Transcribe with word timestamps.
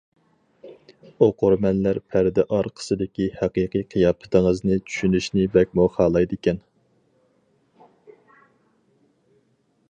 ئوقۇرمەنلەر 1.25 1.99
پەردە 2.13 2.45
ئارقىسىدىكى 2.57 3.27
ھەقىقىي 3.41 3.85
قىياپىتىڭىزنى 3.93 4.79
چۈشىنىشنى 4.87 5.45
بەكمۇ 5.59 5.87
خالايدىكەن. 5.99 6.61